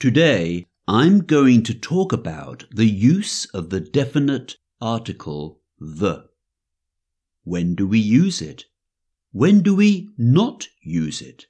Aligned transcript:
Today, 0.00 0.66
I'm 0.88 1.26
going 1.26 1.62
to 1.64 1.74
talk 1.74 2.10
about 2.10 2.64
the 2.70 2.86
use 2.86 3.44
of 3.52 3.68
the 3.68 3.80
definite 3.80 4.56
article 4.80 5.60
the. 5.78 6.24
When 7.44 7.74
do 7.74 7.86
we 7.86 7.98
use 7.98 8.40
it? 8.40 8.64
When 9.32 9.60
do 9.60 9.76
we 9.76 10.08
not 10.16 10.68
use 10.80 11.20
it? 11.20 11.44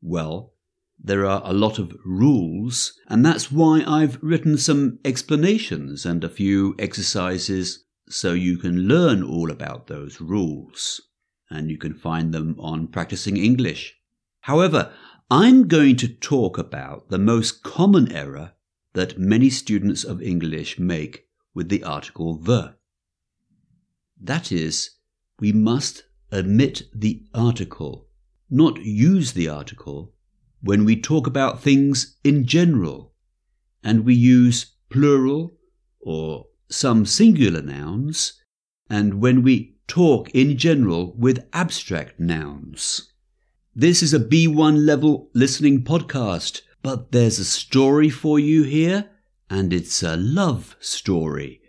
Well, 0.00 0.54
there 0.98 1.26
are 1.26 1.42
a 1.44 1.52
lot 1.52 1.78
of 1.78 1.94
rules, 2.06 2.98
and 3.06 3.22
that's 3.22 3.52
why 3.52 3.84
I've 3.86 4.18
written 4.22 4.56
some 4.56 4.98
explanations 5.04 6.06
and 6.06 6.24
a 6.24 6.30
few 6.30 6.74
exercises 6.78 7.84
so 8.08 8.32
you 8.32 8.56
can 8.56 8.88
learn 8.88 9.22
all 9.22 9.50
about 9.50 9.88
those 9.88 10.22
rules. 10.22 11.02
And 11.50 11.70
you 11.70 11.76
can 11.76 11.92
find 11.92 12.32
them 12.32 12.56
on 12.58 12.86
Practising 12.86 13.36
English. 13.36 13.94
However, 14.40 14.90
I'm 15.30 15.68
going 15.68 15.96
to 15.96 16.08
talk 16.08 16.56
about 16.56 17.10
the 17.10 17.18
most 17.18 17.62
common 17.62 18.10
error 18.10 18.52
that 18.94 19.18
many 19.18 19.50
students 19.50 20.02
of 20.02 20.22
English 20.22 20.78
make 20.78 21.26
with 21.52 21.68
the 21.68 21.84
article 21.84 22.38
the. 22.38 22.76
That 24.18 24.50
is, 24.50 24.92
we 25.38 25.52
must 25.52 26.04
omit 26.32 26.84
the 26.94 27.26
article, 27.34 28.08
not 28.48 28.80
use 28.80 29.32
the 29.32 29.50
article 29.50 30.14
when 30.62 30.86
we 30.86 30.98
talk 30.98 31.26
about 31.26 31.60
things 31.60 32.16
in 32.24 32.46
general, 32.46 33.12
and 33.84 34.06
we 34.06 34.14
use 34.14 34.76
plural 34.88 35.58
or 36.00 36.46
some 36.70 37.04
singular 37.04 37.60
nouns, 37.60 38.40
and 38.88 39.20
when 39.20 39.42
we 39.42 39.76
talk 39.88 40.30
in 40.30 40.56
general 40.56 41.14
with 41.18 41.46
abstract 41.52 42.18
nouns. 42.18 43.07
This 43.80 44.02
is 44.02 44.12
a 44.12 44.18
B1 44.18 44.84
level 44.84 45.30
listening 45.34 45.84
podcast, 45.84 46.62
but 46.82 47.12
there's 47.12 47.38
a 47.38 47.44
story 47.44 48.10
for 48.10 48.36
you 48.36 48.64
here, 48.64 49.08
and 49.48 49.72
it's 49.72 50.02
a 50.02 50.16
love 50.16 50.74
story. 50.80 51.60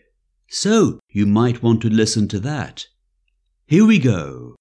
So 0.48 1.00
you 1.12 1.28
might 1.28 1.62
want 1.62 1.84
to 1.84 1.88
listen 1.88 2.28
to 2.30 2.40
that. 2.40 2.88
Here 3.68 3.86
we 3.86 4.00
go. 4.00 4.56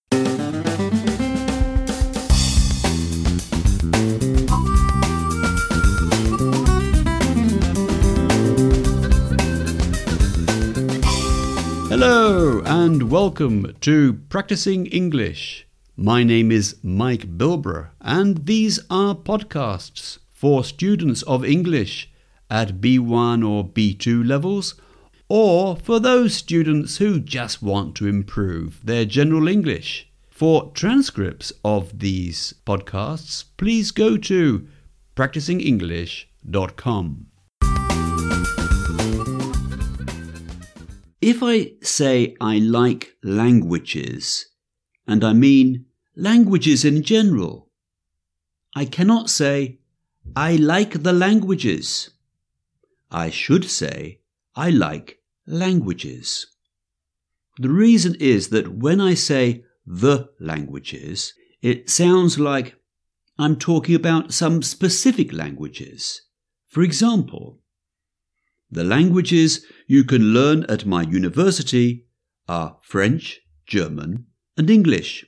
Hello 11.89 12.61
and 12.67 13.11
welcome 13.11 13.75
to 13.81 14.13
Practising 14.29 14.85
English. 14.85 15.68
My 16.01 16.23
name 16.23 16.53
is 16.53 16.77
Mike 16.81 17.37
Bilbrough, 17.37 17.89
and 18.01 18.47
these 18.47 18.79
are 18.89 19.17
podcasts 19.17 20.19
for 20.31 20.63
students 20.63 21.23
of 21.23 21.45
English 21.45 22.09
at 22.49 22.81
B1 22.81 23.45
or 23.45 23.69
B2 23.69 24.25
levels, 24.25 24.77
or 25.29 25.75
for 25.75 25.99
those 25.99 26.35
students 26.35 26.99
who 26.99 27.19
just 27.19 27.65
want 27.65 27.97
to 27.97 28.07
improve 28.07 28.79
their 28.85 29.05
general 29.05 29.49
English. 29.49 30.09
For 30.31 30.71
transcripts 30.73 31.53
of 31.65 31.99
these 31.99 32.55
podcasts, 32.65 33.47
please 33.57 33.91
go 33.91 34.17
to 34.19 34.69
practisingenglish.com. 35.17 37.27
If 41.21 41.43
I 41.43 41.73
say 41.83 42.37
I 42.41 42.59
like 42.59 43.17
languages, 43.25 44.47
and 45.05 45.25
I 45.25 45.33
mean 45.33 45.87
languages 46.19 46.85
in 46.85 47.01
general, 47.05 47.71
I 48.75 48.85
cannot 48.85 49.31
say 49.31 49.79
I 50.35 50.57
like 50.57 51.05
the 51.05 51.13
languages. 51.13 52.11
I 53.09 53.31
should 53.31 53.71
say 53.71 54.21
I 54.57 54.71
like 54.71 55.21
languages. 55.47 56.49
The 57.59 57.71
reason 57.71 58.17
is 58.19 58.49
that 58.49 58.69
when 58.69 59.01
I 59.01 59.15
say 59.15 59.65
the 59.87 60.31
languages, 60.41 61.35
it 61.63 61.89
sounds 61.89 62.39
like 62.39 62.75
I'm 63.39 63.57
talking 63.57 63.95
about 63.95 64.35
some 64.35 64.63
specific 64.63 65.33
languages. 65.33 66.23
For 66.67 66.83
example, 66.83 67.61
the 68.71 68.85
languages 68.85 69.65
you 69.87 70.03
can 70.03 70.35
learn 70.35 70.65
at 70.65 70.85
my 70.85 71.03
university 71.03 72.07
are 72.49 72.77
French, 72.83 73.41
German, 73.67 74.27
and 74.57 74.69
English. 74.69 75.25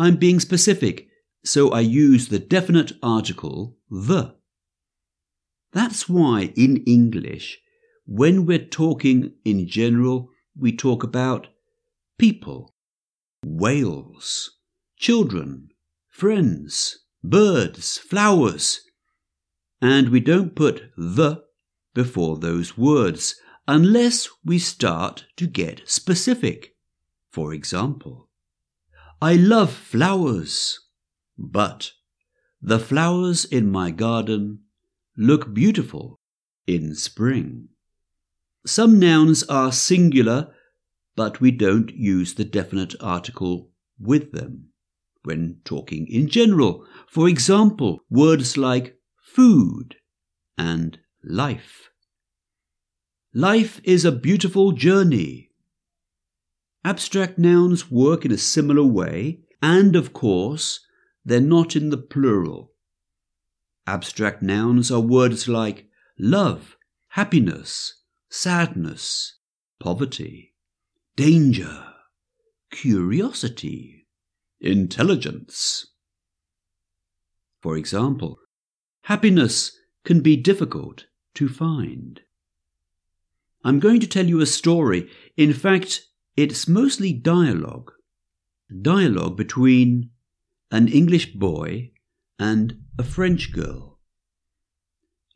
I'm 0.00 0.16
being 0.16 0.40
specific, 0.40 1.08
so 1.44 1.72
I 1.72 1.80
use 1.80 2.28
the 2.28 2.38
definite 2.38 2.92
article 3.02 3.76
the. 3.90 4.34
That's 5.72 6.08
why 6.08 6.54
in 6.56 6.78
English, 6.86 7.58
when 8.06 8.46
we're 8.46 8.64
talking 8.64 9.34
in 9.44 9.68
general, 9.68 10.30
we 10.58 10.74
talk 10.74 11.02
about 11.02 11.48
people, 12.18 12.74
whales, 13.44 14.56
children, 14.96 15.68
friends, 16.08 17.00
birds, 17.22 17.98
flowers, 17.98 18.80
and 19.82 20.08
we 20.08 20.20
don't 20.20 20.56
put 20.56 20.92
the 20.96 21.44
before 21.92 22.38
those 22.38 22.78
words 22.78 23.34
unless 23.68 24.30
we 24.46 24.58
start 24.58 25.26
to 25.36 25.46
get 25.46 25.82
specific. 25.84 26.74
For 27.30 27.52
example, 27.52 28.29
I 29.22 29.34
love 29.34 29.70
flowers, 29.70 30.80
but 31.36 31.92
the 32.62 32.78
flowers 32.78 33.44
in 33.44 33.70
my 33.70 33.90
garden 33.90 34.60
look 35.16 35.52
beautiful 35.52 36.18
in 36.66 36.94
spring. 36.94 37.68
Some 38.64 38.98
nouns 38.98 39.42
are 39.44 39.72
singular, 39.72 40.54
but 41.16 41.40
we 41.40 41.50
don't 41.50 41.90
use 41.90 42.34
the 42.34 42.44
definite 42.44 42.94
article 43.00 43.70
with 43.98 44.32
them 44.32 44.70
when 45.22 45.60
talking 45.64 46.06
in 46.06 46.28
general. 46.28 46.86
For 47.06 47.28
example, 47.28 48.00
words 48.08 48.56
like 48.56 48.96
food 49.16 49.96
and 50.56 50.98
life. 51.22 51.90
Life 53.34 53.80
is 53.84 54.06
a 54.06 54.12
beautiful 54.12 54.72
journey. 54.72 55.49
Abstract 56.84 57.38
nouns 57.38 57.90
work 57.90 58.24
in 58.24 58.32
a 58.32 58.38
similar 58.38 58.84
way, 58.84 59.40
and 59.60 59.94
of 59.94 60.12
course, 60.12 60.80
they're 61.24 61.40
not 61.40 61.76
in 61.76 61.90
the 61.90 61.98
plural. 61.98 62.72
Abstract 63.86 64.42
nouns 64.42 64.90
are 64.90 65.00
words 65.00 65.46
like 65.46 65.86
love, 66.18 66.76
happiness, 67.08 68.02
sadness, 68.30 69.38
poverty, 69.78 70.54
danger, 71.16 71.84
curiosity, 72.70 74.06
intelligence. 74.60 75.88
For 77.60 77.76
example, 77.76 78.38
happiness 79.02 79.76
can 80.04 80.20
be 80.20 80.36
difficult 80.36 81.06
to 81.34 81.48
find. 81.48 82.22
I'm 83.62 83.80
going 83.80 84.00
to 84.00 84.06
tell 84.06 84.26
you 84.26 84.40
a 84.40 84.46
story. 84.46 85.10
In 85.36 85.52
fact, 85.52 86.06
it's 86.36 86.68
mostly 86.68 87.12
dialogue. 87.12 87.92
Dialogue 88.82 89.36
between 89.36 90.10
an 90.70 90.88
English 90.88 91.34
boy 91.34 91.90
and 92.38 92.78
a 92.98 93.02
French 93.02 93.52
girl. 93.52 93.98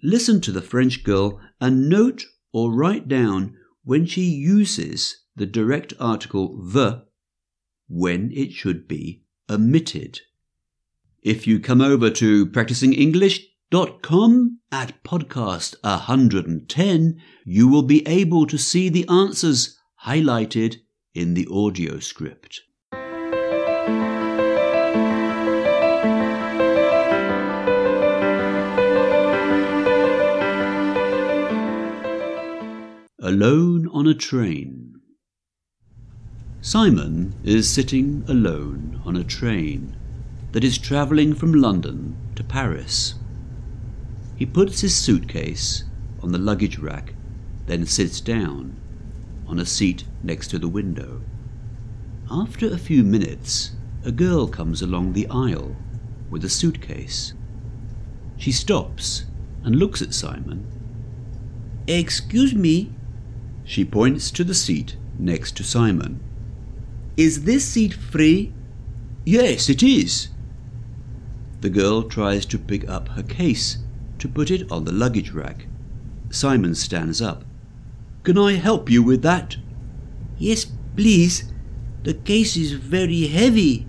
Listen 0.03 0.41
to 0.43 0.53
the 0.53 0.63
French 0.63 1.03
girl 1.03 1.41
and 1.61 1.89
note 1.89 2.25
or 2.53 2.73
write 2.73 3.09
down 3.09 3.57
when 3.83 4.07
she 4.07 4.23
uses 4.23 5.25
the 5.35 5.47
direct 5.47 5.93
article 5.99 6.63
the 6.63 7.05
when 7.89 8.31
it 8.33 8.53
should 8.53 8.87
be 8.87 9.23
omitted. 9.51 10.21
If 11.23 11.47
you 11.47 11.59
come 11.59 11.81
over 11.81 12.11
to 12.11 12.47
Practising 12.47 12.93
English 12.93 13.41
com 14.03 14.61
at 14.71 15.03
podcast 15.03 15.75
110, 15.83 17.21
you 17.45 17.67
will 17.67 17.83
be 17.83 18.07
able 18.07 18.47
to 18.47 18.57
see 18.57 18.89
the 18.89 19.09
answers 19.09 19.77
highlighted 20.05 20.77
in 21.15 21.35
the 21.35 21.47
audio 21.49 22.01
script. 22.01 22.63
Alone 33.21 33.89
on 33.93 34.09
a 34.09 34.15
train. 34.15 35.01
Simon 36.61 37.35
is 37.45 37.71
sitting 37.71 38.25
alone 38.27 39.01
on 39.05 39.15
a 39.15 39.23
train 39.23 39.95
that 40.51 40.65
is 40.65 40.79
travelling 40.79 41.33
from 41.33 41.55
London 41.55 42.17
to 42.35 42.43
Paris. 42.43 43.15
He 44.35 44.47
puts 44.47 44.81
his 44.81 44.97
suitcase 44.97 45.85
on 46.21 46.33
the 46.33 46.39
luggage 46.39 46.79
rack, 46.79 47.15
then 47.67 47.87
sits 47.87 48.21
down 48.21 48.81
on 49.47 49.59
a 49.59 49.67
seat 49.67 50.05
next 50.23 50.49
to 50.49 50.59
the 50.59 50.69
window. 50.69 51.23
After 52.31 52.67
a 52.67 52.79
few 52.79 53.05
minutes, 53.05 53.73
a 54.05 54.13
girl 54.13 54.47
comes 54.49 54.83
along 54.83 55.13
the 55.13 55.27
aisle 55.29 55.77
with 56.31 56.45
a 56.45 56.49
suitcase. 56.49 57.35
She 58.37 58.53
stops 58.53 59.25
and 59.63 59.77
looks 59.77 60.03
at 60.03 60.15
Simon. 60.15 60.67
Excuse 61.87 62.55
me, 62.55 62.93
She 63.65 63.85
points 63.85 64.31
to 64.33 64.45
the 64.45 64.55
seat 64.55 64.97
next 65.19 65.57
to 65.57 65.65
Simon. 65.65 66.21
is 67.17 67.45
this 67.45 67.65
seat 67.65 67.95
free? 67.95 68.53
Yes, 69.25 69.69
it 69.71 69.83
is. 69.83 70.29
The 71.61 71.71
girl 71.71 72.03
tries 72.03 72.45
to 72.47 72.59
pick 72.59 72.87
up 72.89 73.09
her 73.11 73.23
case 73.23 73.79
to 74.19 74.29
put 74.29 74.51
it 74.51 74.71
on 74.71 74.85
the 74.85 74.93
luggage 74.93 75.31
rack. 75.31 75.67
Simon 76.31 76.75
stands 76.75 77.23
up. 77.23 77.45
Can 78.25 78.39
I 78.39 78.55
help 78.55 78.91
you 78.91 79.03
with 79.03 79.23
that? 79.23 79.59
Yes, 80.39 80.67
please. 80.97 81.53
The 82.05 82.15
case 82.15 82.57
is 82.57 82.73
very 82.73 83.27
heavy. 83.27 83.87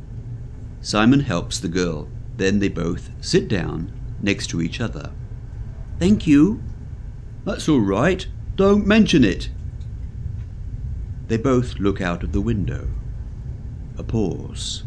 Simon 0.82 1.22
helps 1.22 1.58
the 1.58 1.70
girl. 1.70 2.10
Then 2.36 2.60
they 2.60 2.68
both 2.68 3.10
sit 3.22 3.48
down 3.48 3.92
next 4.22 4.48
to 4.48 4.62
each 4.62 4.82
other. 4.82 5.12
Thank 6.00 6.28
you. 6.28 6.62
That's 7.46 7.70
all 7.70 7.80
right. 7.80 8.28
Don't 8.56 8.86
mention 8.86 9.24
it. 9.24 9.50
They 11.28 11.38
both 11.38 11.80
look 11.80 12.02
out 12.02 12.22
of 12.22 12.34
the 12.34 12.42
window. 12.42 12.90
A 13.98 14.04
pause. 14.04 14.84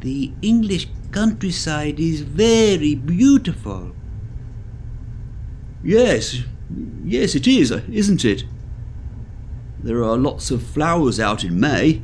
The 0.00 0.32
English 0.42 0.88
countryside 1.12 2.00
is 2.00 2.22
very 2.22 2.94
beautiful. 2.96 3.94
Yes, 5.82 6.42
yes, 7.04 7.34
it 7.34 7.46
is, 7.46 7.70
isn't 7.70 8.24
it? 8.24 8.44
There 9.82 10.02
are 10.02 10.16
lots 10.16 10.50
of 10.50 10.62
flowers 10.62 11.20
out 11.20 11.44
in 11.44 11.58
May. 11.58 12.02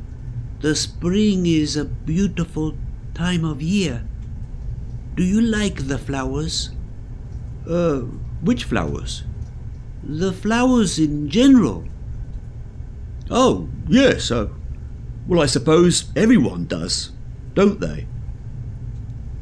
The 0.61 0.75
spring 0.75 1.45
is 1.45 1.75
a 1.75 1.85
beautiful 1.85 2.75
time 3.13 3.43
of 3.43 3.61
year. 3.61 4.07
Do 5.15 5.23
you 5.23 5.41
like 5.41 5.87
the 5.87 5.97
flowers? 5.97 6.71
Uh, 7.67 7.99
which 8.41 8.63
flowers? 8.63 9.23
The 10.03 10.31
flowers 10.31 10.99
in 10.99 11.29
general. 11.29 11.85
Oh, 13.29 13.69
yes. 13.87 14.31
Uh, 14.31 14.49
well, 15.27 15.41
I 15.41 15.47
suppose 15.47 16.11
everyone 16.15 16.67
does, 16.67 17.11
don't 17.53 17.79
they? 17.79 18.07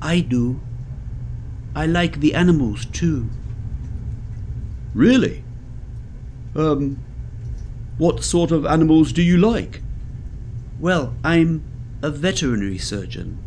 I 0.02 0.20
do. 0.22 0.62
I 1.76 1.86
like 1.86 2.20
the 2.20 2.34
animals 2.34 2.86
too. 2.86 3.30
Really? 4.94 5.44
Um, 6.56 7.04
what 7.98 8.24
sort 8.24 8.52
of 8.52 8.66
animals 8.66 9.12
do 9.12 9.22
you 9.22 9.38
like? 9.38 9.82
Well, 10.80 11.16
I'm 11.24 11.64
a 12.02 12.10
veterinary 12.10 12.78
surgeon. 12.78 13.38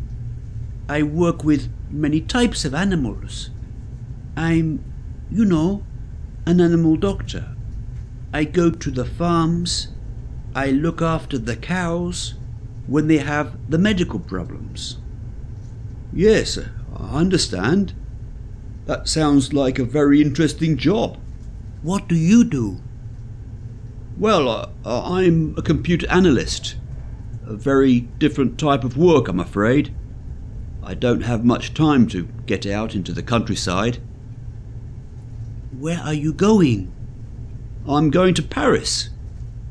I 0.89 1.03
work 1.03 1.43
with 1.43 1.69
many 1.89 2.21
types 2.21 2.65
of 2.65 2.73
animals. 2.73 3.49
I'm, 4.35 4.83
you 5.29 5.45
know, 5.45 5.83
an 6.45 6.61
animal 6.61 6.95
doctor. 6.95 7.55
I 8.33 8.43
go 8.43 8.71
to 8.71 8.91
the 8.91 9.05
farms. 9.05 9.89
I 10.55 10.71
look 10.71 11.01
after 11.01 11.37
the 11.37 11.55
cows 11.55 12.35
when 12.87 13.07
they 13.07 13.17
have 13.17 13.57
the 13.69 13.77
medical 13.77 14.19
problems. 14.19 14.97
Yes, 16.13 16.57
I 16.95 17.19
understand. 17.19 17.93
That 18.85 19.07
sounds 19.07 19.53
like 19.53 19.77
a 19.77 19.83
very 19.83 20.21
interesting 20.21 20.77
job. 20.77 21.17
What 21.87 22.09
do 22.09 22.15
you 22.15 22.43
do? 22.43 22.81
Well, 24.17 24.49
uh, 24.49 24.69
uh, 24.83 25.09
I'm 25.09 25.55
a 25.57 25.61
computer 25.61 26.05
analyst. 26.09 26.75
A 27.45 27.55
very 27.55 28.01
different 28.01 28.59
type 28.59 28.83
of 28.83 28.97
work, 28.97 29.29
I'm 29.29 29.39
afraid. 29.39 29.95
I 30.83 30.95
don't 30.95 31.21
have 31.21 31.45
much 31.45 31.73
time 31.73 32.05
to 32.09 32.27
get 32.45 32.65
out 32.65 32.93
into 32.93 33.13
the 33.13 33.23
countryside. 33.23 33.99
Where 35.79 35.99
are 35.99 36.13
you 36.13 36.33
going? 36.33 36.91
I'm 37.87 38.09
going 38.09 38.33
to 38.33 38.43
Paris. 38.43 39.07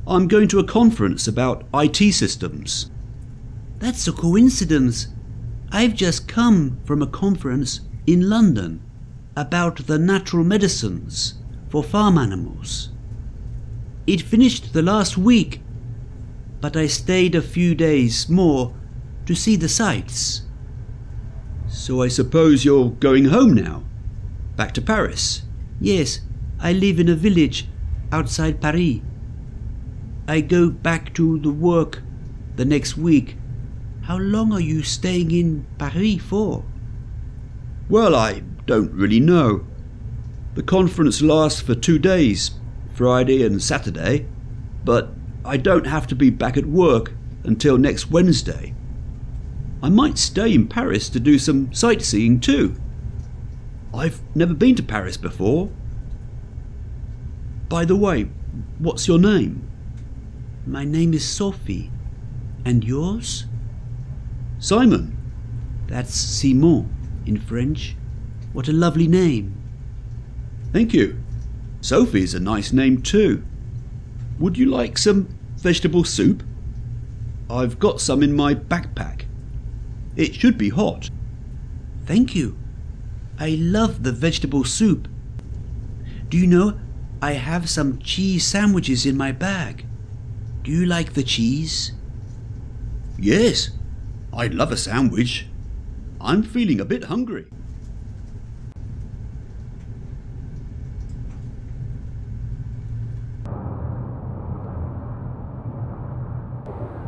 I'm 0.07 0.27
going 0.27 0.49
to 0.49 0.59
a 0.59 0.65
conference 0.65 1.29
about 1.29 1.67
IT 1.75 2.15
systems. 2.15 2.91
That's 3.79 4.09
a 4.09 4.13
coincidence. 4.13 5.09
I've 5.71 5.95
just 5.95 6.29
come 6.29 6.81
from 6.87 7.03
a 7.03 7.07
conference 7.07 7.81
in 8.07 8.31
London 8.31 8.81
about 9.37 9.87
the 9.87 9.99
natural 9.99 10.45
medicines 10.45 11.35
for 11.77 11.85
farm 11.85 12.17
animals. 12.17 12.89
It 14.07 14.23
finished 14.23 14.73
the 14.73 14.81
last 14.81 15.19
week, 15.19 15.61
but 16.63 16.75
I 16.75 16.87
stayed 16.87 17.35
a 17.35 17.43
few 17.43 17.75
days 17.75 18.31
more 18.31 18.73
to 19.27 19.35
see 19.35 19.57
the 19.57 19.69
sights. 19.69 20.41
So 21.69 22.01
I 22.01 22.09
suppose 22.09 22.65
you're 22.65 22.93
going 22.93 23.27
home 23.27 23.53
now? 23.53 23.85
Back 24.57 24.73
to 24.73 24.81
Paris? 24.81 25.43
Yes, 25.79 26.21
I 26.59 26.73
live 26.73 26.99
in 26.99 27.11
a 27.11 27.15
village 27.15 27.69
outside 28.11 28.63
Paris. 28.63 29.01
I 30.27 30.41
go 30.41 30.71
back 30.71 31.13
to 31.17 31.39
the 31.41 31.53
work 31.53 32.01
the 32.57 32.65
next 32.65 32.97
week. 32.97 33.37
How 34.05 34.17
long 34.17 34.51
are 34.51 34.65
you 34.65 34.83
staying 34.83 35.31
in 35.31 35.67
Paris 35.77 36.23
for? 36.23 36.65
Well, 37.91 38.15
I 38.15 38.41
don't 38.65 38.93
really 38.93 39.21
know. 39.21 39.67
The 40.57 40.63
conference 40.63 41.21
lasts 41.21 41.61
for 41.61 41.75
two 41.75 41.99
days, 41.99 42.53
Friday 42.95 43.45
and 43.45 43.63
Saturday, 43.63 44.27
but 44.87 45.11
I 45.45 45.59
don't 45.59 45.87
have 45.87 46.07
to 46.07 46.15
be 46.15 46.31
back 46.31 46.57
at 46.57 46.65
work 46.65 47.13
until 47.45 47.77
next 47.77 48.11
Wednesday. 48.11 48.75
I 49.83 49.91
might 49.91 50.17
stay 50.17 50.55
in 50.55 50.67
Paris 50.67 51.11
to 51.11 51.21
do 51.21 51.39
some 51.39 51.75
sightseeing 51.75 52.41
too. 52.41 52.75
I've 53.93 54.23
never 54.35 54.55
been 54.55 54.75
to 54.77 54.83
Paris 54.83 55.19
before. 55.19 55.69
By 57.69 57.85
the 57.85 57.95
way, 57.95 58.31
what's 58.79 59.07
your 59.07 59.19
name? 59.19 59.69
My 60.67 60.87
name 60.87 61.13
is 61.13 61.29
Sophie. 61.29 61.91
And 62.65 62.83
yours? 62.83 63.45
Simon. 64.59 65.19
That's 65.87 66.15
Simon 66.15 66.89
in 67.27 67.39
French. 67.39 67.95
What 68.55 68.69
a 68.69 68.73
lovely 68.73 69.07
name. 69.07 69.66
Thank 70.77 70.93
you. 70.93 71.17
Sophie's 71.81 72.35
a 72.35 72.39
nice 72.39 72.71
name 72.71 73.01
too. 73.01 73.43
Would 74.39 74.59
you 74.59 74.67
like 74.67 74.99
some 74.99 75.27
vegetable 75.57 76.05
soup? 76.05 76.43
I've 77.49 77.79
got 77.79 77.99
some 77.99 78.23
in 78.23 78.37
my 78.37 78.55
backpack. 78.55 79.23
It 80.17 80.35
should 80.35 80.59
be 80.59 80.69
hot. 80.69 81.09
Thank 82.05 82.35
you. 82.35 82.59
I 83.39 83.57
love 83.59 84.03
the 84.03 84.13
vegetable 84.13 84.65
soup. 84.65 85.09
Do 86.29 86.37
you 86.37 86.47
know, 86.47 86.79
I 87.23 87.33
have 87.33 87.71
some 87.71 87.99
cheese 87.99 88.47
sandwiches 88.47 89.07
in 89.07 89.17
my 89.17 89.33
bag. 89.33 89.87
Do 90.63 90.71
you 90.71 90.85
like 90.85 91.15
the 91.15 91.23
cheese? 91.23 91.93
Yes, 93.19 93.71
I'd 94.31 94.53
love 94.53 94.73
a 94.73 94.77
sandwich. 94.77 95.47
I'm 96.21 96.43
feeling 96.43 96.81
a 96.81 96.85
bit 96.85 97.05
hungry. 97.05 97.47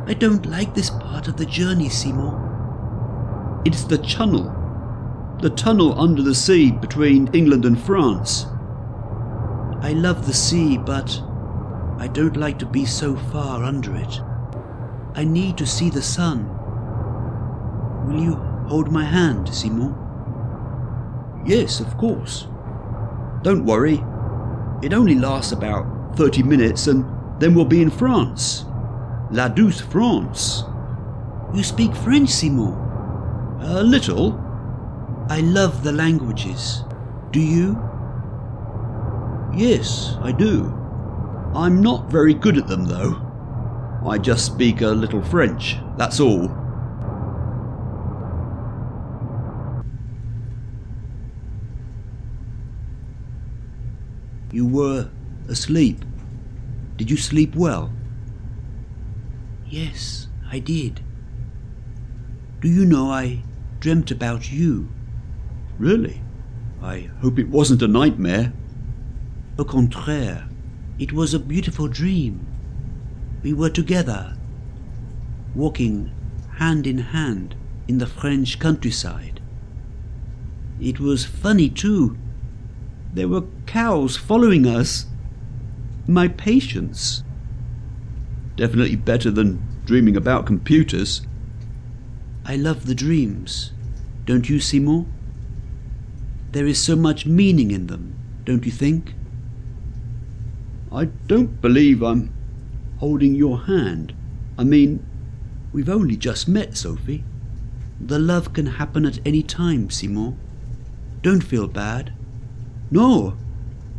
I 0.09 0.15
don't 0.15 0.47
like 0.47 0.73
this 0.73 0.89
part 0.89 1.27
of 1.27 1.37
the 1.37 1.45
journey, 1.45 1.87
Simon. 1.87 2.33
It's 3.63 3.83
the 3.83 3.99
tunnel. 3.99 4.55
The 5.39 5.51
tunnel 5.51 6.01
under 6.01 6.23
the 6.23 6.33
sea 6.33 6.71
between 6.71 7.27
England 7.27 7.63
and 7.63 7.79
France. 7.79 8.47
I 9.81 9.93
love 9.93 10.25
the 10.25 10.33
sea, 10.33 10.79
but 10.79 11.21
I 11.99 12.09
don't 12.11 12.37
like 12.37 12.57
to 12.57 12.65
be 12.65 12.85
so 12.85 13.17
far 13.31 13.63
under 13.63 13.95
it. 13.95 14.19
I 15.13 15.25
need 15.25 15.59
to 15.59 15.67
see 15.67 15.91
the 15.91 16.01
sun. 16.01 16.49
Will 18.07 18.19
you 18.19 18.33
hold 18.67 18.91
my 18.91 19.05
hand, 19.05 19.53
Simon? 19.53 19.93
Yes, 21.45 21.79
of 21.79 21.95
course. 21.97 22.47
Don't 23.43 23.63
worry. 23.63 24.03
It 24.81 24.91
only 24.91 25.13
lasts 25.13 25.51
about 25.51 26.17
30 26.17 26.41
minutes 26.41 26.87
and 26.87 27.05
then 27.39 27.53
we'll 27.53 27.63
be 27.63 27.83
in 27.83 27.91
France. 27.91 28.65
La 29.31 29.47
Douce 29.47 29.79
France. 29.81 30.63
You 31.53 31.63
speak 31.63 31.95
French, 31.95 32.29
Simon? 32.29 32.73
A 33.61 33.83
little. 33.83 34.39
I 35.29 35.41
love 35.41 35.83
the 35.83 35.91
languages. 35.91 36.83
Do 37.31 37.39
you? 37.39 37.77
Yes, 39.55 40.17
I 40.21 40.31
do. 40.31 40.73
I'm 41.53 41.79
not 41.79 42.09
very 42.09 42.33
good 42.33 42.57
at 42.57 42.67
them, 42.67 42.85
though. 42.85 43.21
I 44.03 44.17
just 44.17 44.47
speak 44.47 44.81
a 44.81 44.87
little 44.87 45.21
French, 45.21 45.77
that's 45.95 46.19
all. 46.19 46.49
You 54.51 54.65
were 54.65 55.09
asleep. 55.47 56.03
Did 56.97 57.11
you 57.11 57.17
sleep 57.17 57.55
well? 57.55 57.91
Yes, 59.69 60.27
I 60.51 60.57
did. 60.57 61.01
Do 62.59 62.67
you 62.67 62.85
know 62.85 63.11
I 63.11 63.43
dreamt 63.79 64.09
about 64.09 64.51
you? 64.51 64.89
Really? 65.77 66.21
I 66.81 67.09
hope 67.21 67.37
it 67.37 67.49
wasn't 67.49 67.83
a 67.83 67.87
nightmare. 67.87 68.51
Au 69.59 69.63
contraire, 69.63 70.49
it 70.97 71.13
was 71.13 71.33
a 71.33 71.39
beautiful 71.39 71.87
dream. 71.87 72.47
We 73.43 73.53
were 73.53 73.69
together, 73.69 74.35
walking 75.53 76.11
hand 76.57 76.87
in 76.87 76.97
hand 76.97 77.55
in 77.87 77.99
the 77.99 78.07
French 78.07 78.57
countryside. 78.57 79.39
It 80.81 80.99
was 80.99 81.25
funny 81.25 81.69
too. 81.69 82.17
There 83.13 83.27
were 83.27 83.43
cows 83.67 84.17
following 84.17 84.65
us. 84.65 85.05
My 86.07 86.27
patients. 86.27 87.23
Definitely 88.59 88.97
better 88.97 89.31
than 89.31 89.65
dreaming 89.85 90.17
about 90.17 90.45
computers. 90.45 91.21
I 92.43 92.57
love 92.57 92.87
the 92.87 92.93
dreams. 92.93 93.71
Don't 94.25 94.49
you, 94.49 94.59
Simon? 94.59 95.09
There 96.51 96.67
is 96.67 96.77
so 96.77 96.97
much 96.97 97.25
meaning 97.25 97.71
in 97.71 97.87
them, 97.87 98.19
don't 98.43 98.65
you 98.65 98.71
think? 98.73 99.13
I 100.91 101.05
don't 101.05 101.61
believe 101.61 102.03
I'm 102.03 102.33
holding 102.97 103.33
your 103.33 103.59
hand. 103.59 104.13
I 104.57 104.65
mean, 104.65 105.05
we've 105.71 105.87
only 105.87 106.17
just 106.17 106.49
met, 106.49 106.75
Sophie. 106.75 107.23
The 107.97 108.19
love 108.19 108.51
can 108.51 108.65
happen 108.65 109.05
at 109.05 109.25
any 109.25 109.41
time, 109.41 109.89
Simon. 109.89 110.37
Don't 111.21 111.45
feel 111.45 111.69
bad. 111.69 112.11
No, 112.91 113.37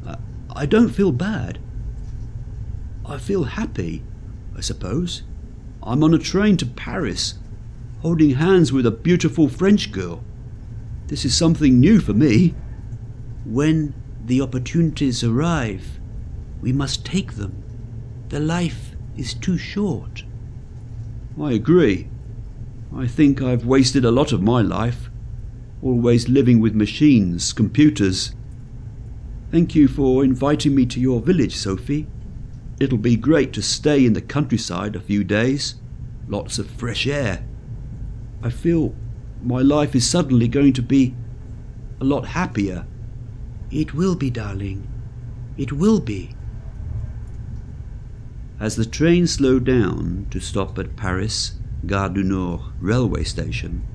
I, 0.06 0.16
I 0.54 0.66
don't 0.66 0.90
feel 0.90 1.12
bad. 1.12 1.58
I 3.06 3.16
feel 3.16 3.44
happy, 3.44 4.02
I 4.56 4.60
suppose. 4.60 5.22
I'm 5.82 6.04
on 6.04 6.12
a 6.12 6.18
train 6.18 6.56
to 6.58 6.66
Paris, 6.66 7.38
holding 8.00 8.30
hands 8.30 8.72
with 8.72 8.86
a 8.86 8.90
beautiful 8.90 9.48
French 9.48 9.92
girl. 9.92 10.22
This 11.06 11.24
is 11.24 11.36
something 11.36 11.80
new 11.80 12.00
for 12.00 12.12
me. 12.12 12.54
When 13.44 13.94
the 14.24 14.40
opportunities 14.40 15.24
arrive, 15.24 15.98
we 16.60 16.72
must 16.72 17.06
take 17.06 17.34
them. 17.34 17.62
The 18.28 18.40
life 18.40 18.94
is 19.16 19.34
too 19.34 19.58
short. 19.58 20.24
I 21.40 21.52
agree. 21.52 22.08
I 22.94 23.06
think 23.06 23.40
I've 23.40 23.64
wasted 23.64 24.04
a 24.04 24.10
lot 24.10 24.32
of 24.32 24.42
my 24.42 24.60
life, 24.60 25.10
always 25.82 26.28
living 26.28 26.60
with 26.60 26.74
machines, 26.74 27.52
computers. 27.52 28.34
Thank 29.50 29.74
you 29.74 29.88
for 29.88 30.22
inviting 30.22 30.74
me 30.74 30.86
to 30.86 31.00
your 31.00 31.20
village, 31.20 31.56
Sophie. 31.56 32.06
It'll 32.80 32.98
be 32.98 33.16
great 33.16 33.52
to 33.52 33.62
stay 33.62 34.06
in 34.06 34.14
the 34.14 34.22
countryside 34.22 34.96
a 34.96 35.00
few 35.00 35.22
days. 35.22 35.74
Lots 36.26 36.58
of 36.58 36.70
fresh 36.70 37.06
air. 37.06 37.44
I 38.42 38.48
feel 38.48 38.94
my 39.42 39.60
life 39.60 39.94
is 39.94 40.08
suddenly 40.08 40.48
going 40.48 40.72
to 40.72 40.82
be 40.82 41.14
a 42.00 42.04
lot 42.04 42.26
happier. 42.28 42.86
It 43.70 43.92
will 43.92 44.14
be, 44.14 44.30
darling. 44.30 44.88
It 45.58 45.72
will 45.72 46.00
be. 46.00 46.34
As 48.58 48.76
the 48.76 48.86
train 48.86 49.26
slowed 49.26 49.64
down 49.64 50.26
to 50.30 50.40
stop 50.40 50.78
at 50.78 50.96
Paris 50.96 51.52
Gare 51.86 52.08
du 52.08 52.22
Nord 52.22 52.60
railway 52.80 53.24
station, 53.24 53.86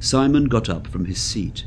Simon 0.00 0.46
got 0.46 0.68
up 0.68 0.88
from 0.88 1.04
his 1.04 1.20
seat. 1.20 1.64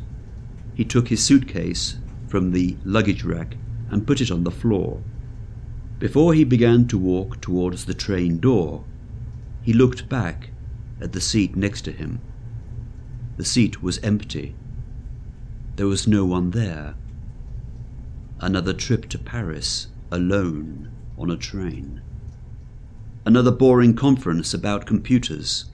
He 0.74 0.84
took 0.84 1.08
his 1.08 1.24
suitcase 1.24 1.98
from 2.28 2.52
the 2.52 2.78
luggage 2.84 3.24
rack 3.24 3.56
and 3.90 4.06
put 4.06 4.20
it 4.20 4.30
on 4.30 4.44
the 4.44 4.52
floor. 4.52 5.02
Before 6.00 6.34
he 6.34 6.46
began 6.46 6.88
to 6.88 6.98
walk 6.98 7.42
towards 7.42 7.84
the 7.86 7.94
train 7.94 8.40
door, 8.40 8.86
he 9.62 9.74
looked 9.74 10.08
back 10.08 10.50
at 11.02 11.12
the 11.12 11.20
seat 11.20 11.58
next 11.58 11.82
to 11.82 11.92
him. 11.92 12.22
The 13.36 13.44
seat 13.44 13.84
was 13.84 14.00
empty. 14.00 14.56
There 15.76 15.88
was 15.88 16.08
no 16.08 16.26
one 16.26 16.52
there. 16.52 16.96
Another 18.40 18.74
trip 18.74 19.10
to 19.10 19.20
Paris 19.20 19.88
alone 20.10 20.90
on 21.18 21.30
a 21.30 21.38
train. 21.38 22.02
Another 23.26 23.52
boring 23.52 23.94
conference 23.94 24.54
about 24.54 24.86
computers. 24.86 25.66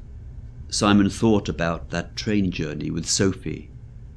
Simon 0.70 1.10
thought 1.10 1.48
about 1.48 1.92
that 1.92 2.16
train 2.16 2.50
journey 2.50 2.90
with 2.90 3.08
Sophie 3.08 3.70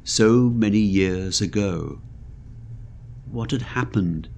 so 0.04 0.48
many 0.48 0.78
years 0.78 1.42
ago. 1.42 2.00
What 3.30 3.50
had 3.50 3.62
happened? 3.62 4.30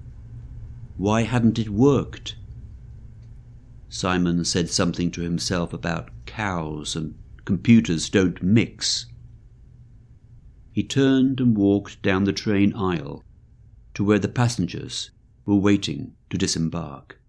Why 1.01 1.23
hadn't 1.23 1.57
it 1.57 1.71
worked? 1.71 2.35
Simon 3.89 4.45
said 4.45 4.69
something 4.69 5.09
to 5.09 5.21
himself 5.21 5.73
about 5.73 6.11
cows 6.27 6.95
and 6.95 7.15
computers 7.43 8.07
don't 8.07 8.43
mix. 8.43 9.07
He 10.71 10.83
turned 10.83 11.41
and 11.41 11.57
walked 11.57 12.03
down 12.03 12.25
the 12.25 12.31
train 12.31 12.75
aisle 12.75 13.23
to 13.95 14.03
where 14.03 14.19
the 14.19 14.27
passengers 14.27 15.09
were 15.43 15.55
waiting 15.55 16.13
to 16.29 16.37
disembark. 16.37 17.19